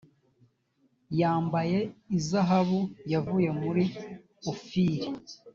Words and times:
yambaye 1.19 1.79
izahabu 2.17 2.79
yavuye 3.13 3.49
muri 3.61 3.83
ofiri 4.51 5.07